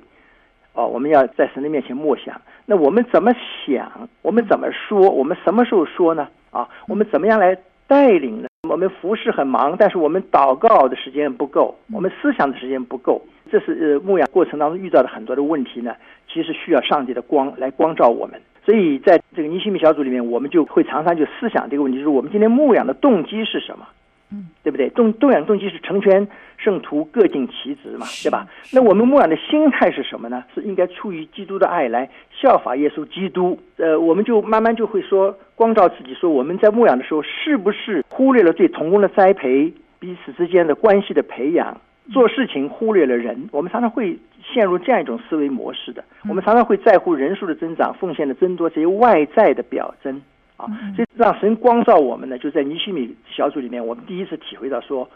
[0.72, 2.39] 哦，我们要在神的面前默想。
[2.66, 4.08] 那我们怎么想？
[4.22, 5.10] 我们怎么说？
[5.10, 6.30] 我们什么时候说呢？
[6.52, 7.54] 啊，我们怎么样来
[7.92, 8.48] 带领呢？
[8.70, 13.22] 我们服侍很忙，但是我们祷告的时间不够，我们思想的时间不够。
[13.52, 15.94] 这是呃牧养过程当中遇到的很多的问题呢。
[16.32, 18.39] 其实需要上帝的光来光照我们。
[18.66, 23.86] 所以在这个尼西米小组里面，我们就会常常就思想这个问题：就是我们今天牧养的动机是什么？
[24.32, 24.89] 嗯，对不对？
[24.89, 26.25] 动动养动机是成全
[26.57, 28.47] 圣徒，各尽其职嘛，对吧？
[28.71, 30.43] 那我们牧养的心态是什么呢？
[30.55, 33.59] 是应该出于基督的爱来效法耶稣基督。
[33.77, 41.82] 呃，我们就慢慢就会说，光照自己说，我们在牧养的时候，是不是忽略了对童工的栽培、彼此之间的关系的培养、
[42.13, 43.49] 做事情忽略了人？
[43.51, 44.17] 我们常常会
[44.53, 46.03] 陷入这样一种思维模式的。
[46.29, 50.21] 我们常常会在乎人数的增长、奉献的增多这些外在的表征。
[50.62, 55.09] 啊，所以让神光照我们呢，就在尼西米小组里面，我们第一次体会到说，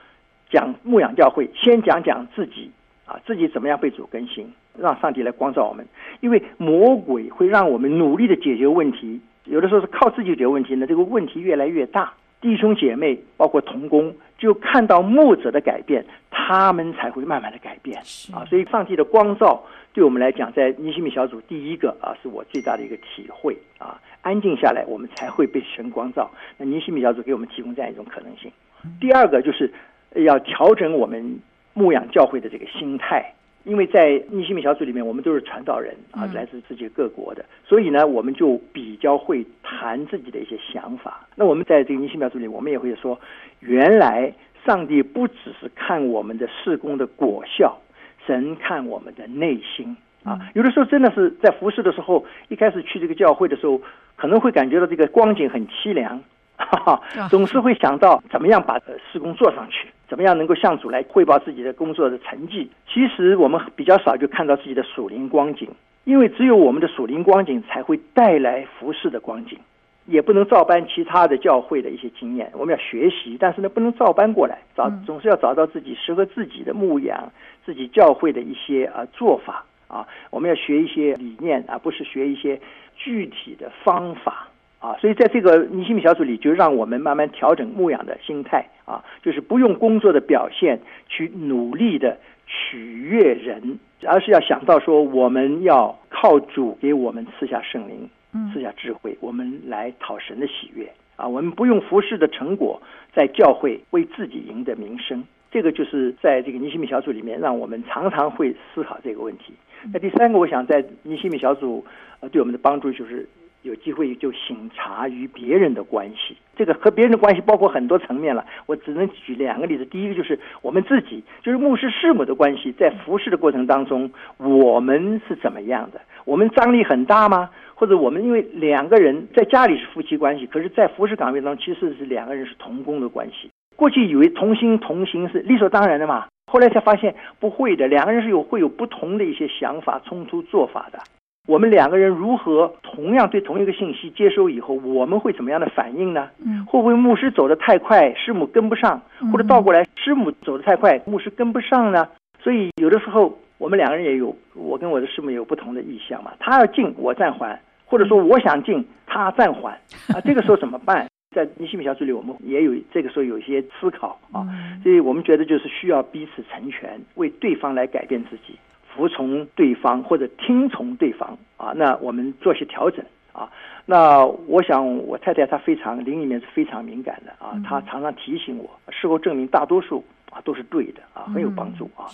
[0.49, 2.71] 讲牧养教会，先讲讲自己
[3.05, 5.85] 啊，自己怎么样被主更新，让上帝来光照我们。
[6.21, 12.13] 因为魔鬼会让我们努力的解决问题，有的时候是靠自己解决问题呢，这个问题越来越大。
[12.41, 17.97] 弟兄姐妹，包括同工，就看到牧者的改变，他们才会慢慢的改变
[18.31, 18.45] 啊。
[18.45, 19.63] 所以上帝的光照，
[19.95, 23.97] 对我们来讲，在尼西米小组，第一个啊，是我最大的一个体会啊。
[24.21, 26.29] 安静下来，我们才会被神光照。
[26.57, 28.51] 那尼西米小组给我们提供这样一种可能性。
[28.99, 29.71] 第二个就是
[30.15, 31.39] 要调整我们
[31.73, 33.33] 牧养教会的这个心态，
[33.63, 41.25] 因为在尼西米小组里面，我们都是传道人啊，来自世界各国的，所以呢，我们就比较会谈自己的一些想法。
[41.35, 43.17] 那我们在这个尼西米小组里，我们也会说，
[43.61, 44.33] 原来
[44.65, 47.77] 上帝不只是看我们的事工的果效，
[48.25, 49.95] 神看我们的内心。
[50.23, 53.79] 啊，有的时候真的是在服侍的时候，一开始去这个教会的时候，
[54.15, 56.19] 可能会感觉到这个光景很凄凉，
[56.57, 58.79] 哈哈，总是会想到怎么样把
[59.11, 62.71] 施工做上去，怎么样能够向主来汇报自己的工作的成绩。
[62.91, 65.69] 其实我们比较少就看到自己的属灵光景，
[66.05, 69.59] 因为只有我们的属灵光景才会带来服侍的光景，
[70.05, 72.51] 也不能照搬其他的教会的一些经验。
[72.53, 77.31] 我们要学习，但是呢，不能照搬过来，找总是要找到自己适合自己的牧养、
[77.65, 79.65] 自己教会的一些啊做法。
[79.87, 82.59] 啊，我们要学一些理念，而不是学一些
[82.95, 84.47] 具体的方法
[84.79, 84.97] 啊。
[84.99, 93.77] 所以在这个尼西米小组里，就让我们慢慢调整牧养的心态啊，就是不用工作的表现去努力的取悦人，
[94.07, 98.09] 而是要想到说，我们要靠主给我们赐下圣灵，
[98.53, 101.27] 赐下智慧，我们来讨神的喜悦啊。
[101.27, 102.81] 我们不用服侍的成果
[103.13, 105.23] 在教会为自己赢得名声。
[105.51, 109.53] 这个就是在这个尼西米小组里面，让我们常常会思考这个问题。
[109.93, 111.85] 那第三个，我想在尼西米小组
[112.19, 113.25] 呃对我们的帮助，就是
[113.61, 116.35] 有机会就省察与别人的关系。
[116.57, 119.85] 这个和别人的关系包括很多层面了，我只能举两个例子。
[119.85, 126.01] 第一个就是我们自己，就是牧师师母的关系，在服侍的过程当中，我们是怎么样的？
[126.25, 127.49] 我们张力很大吗？
[127.75, 133.49] 或者我们因为两个人在家里是夫妻关系，可是在服侍岗位当中，其实是两个人是同工的关系。
[133.75, 140.99] 过去以为同心同行是理所当然的嘛，后来才发现不会的，两个人是有会有不同的一些想法、冲突做法的。
[141.47, 146.29] 我们两个人如何同样对同一个信息接收以后，我们会怎么样的反应呢？
[146.43, 148.99] 嗯，会不会牧师走得太快，师母跟不上，
[149.31, 152.07] 或者倒过来，师母走得太快，牧师跟不上呢？
[152.41, 159.73] 所以有的时候我们两个人也有，我跟我的师母有不同的意向嘛，他要进我暂缓，或者说我想进他暂缓，
[160.13, 161.07] 啊，这个时候怎么办？
[161.33, 164.47] 在尼西米小组里，我们也有这个时候有一些思考啊，
[164.83, 168.57] 所以我们觉得就是需要彼此成全，为对方来改变自己，
[168.93, 171.73] 服从对方或者听从对方啊。
[171.75, 173.03] 那我们做些调整
[173.33, 173.51] 啊。
[173.85, 180.03] 那我想我太太她非常灵里面是非常敏感的啊，她常常提醒我，事后证明大多数
[180.35, 182.11] 啊都是对的啊，很有帮助啊。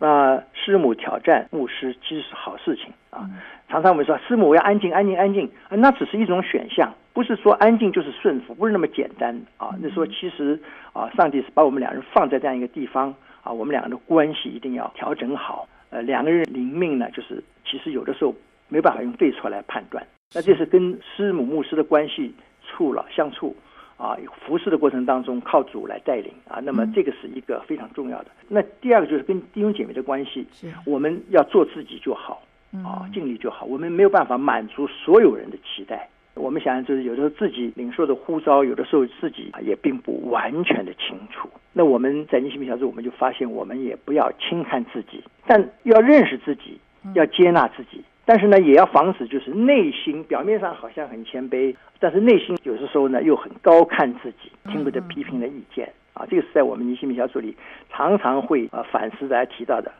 [0.00, 3.30] 那师母挑战牧师其实是好事情啊。
[3.68, 6.92] 常常我们说师母我要安静安静安静，那只是一种选项。
[7.12, 9.70] 不是说安静就是顺服，不是那么简单啊！
[9.80, 10.58] 那说其实
[10.92, 13.12] 啊，上帝是把我们两人放在这样一个地方
[13.42, 15.68] 啊，我们两个人的关系一定要调整好。
[15.90, 18.32] 呃，两个人灵命呢，就是其实有的时候
[18.68, 20.06] 没办法用对错来判断。
[20.32, 23.56] 那这是跟师母牧师的关系处了相处
[24.00, 28.30] 啊，服侍的过程当中靠主来带领啊，那么这个是一个非常重要的。
[28.48, 32.42] 那第二个就是跟弟兄姐妹的关系，是我们要做自己就好
[32.82, 33.66] 啊，尽力就好。
[33.66, 36.08] 我们没有办法满足所有人的期待。
[36.34, 41.50] 我们想想，就是有的时候自己领受的呼召，有的时候自己也并不完全的清楚。
[41.74, 46.78] 那我们在尼西米小组，我们就发现，我们也不要轻看自己，但要认识自己，
[47.14, 48.02] 要接纳自己。
[48.24, 56.24] 但是呢，也要防止就是内心表面上好像很谦卑，但是内心有的时候呢又很高看自己，听不得批评的意见啊。
[56.30, 57.56] 这个是在我们尼西米小组里
[57.90, 59.90] 常常会啊反思来提到的。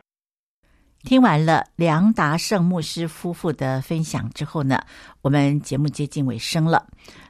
[1.03, 4.79] 听完了梁达胜牧师夫妇的分享之后呢，
[5.21, 6.85] 我们节目接近尾声了。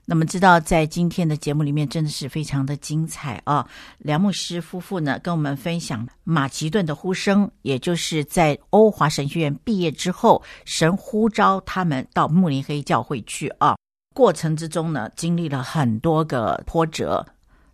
[0.05, 3.65] 那么知道在今天的节目里面真的是非常的精彩啊！
[3.99, 13.77] 梁牧师夫妇呢跟我们分享马其顿的呼声，也就是在欧华神学院毕业之后，神呼召他们到慕尼黑教会去啊。
[14.13, 17.25] 过程之中呢，经历了很多个波折。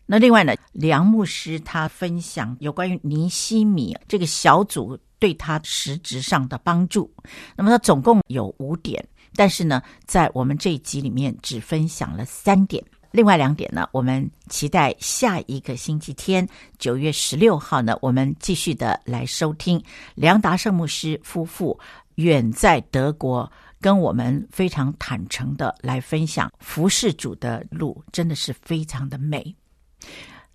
[0.05, 4.97] 那另外呢，梁牧师他分享有关于尼西米这个小组。
[5.19, 7.11] 对他实质上的帮助，
[7.55, 9.03] 那么他总共有五点，
[9.35, 16.47] 但是呢，在我们这一集里面只分享了三点，另外两点呢，我们期待下一个星期天
[16.77, 19.83] 九月十六号呢，我们继续的来收听
[20.15, 21.79] 梁达圣牧师夫妇
[22.15, 29.55] 远在德国跟我们非常坦诚的来分享服侍主的路，真的是非常的美。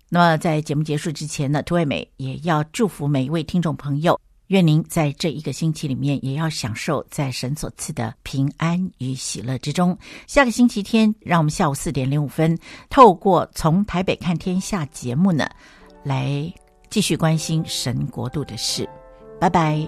[0.09, 4.19] 那么在节目结束之前呢，涂惠美也要祝福每一位听众朋友。
[4.47, 9.97] 愿您在这一个星期里面也要享受在神所赐的平安与喜乐之中。
[10.27, 12.57] 下个星期天，让我们下午四点零五分，
[12.89, 15.49] 透过从台北看天下节目呢，
[16.03, 16.53] 来
[16.89, 18.87] 继续关心神国度的事。
[19.39, 19.87] 拜拜。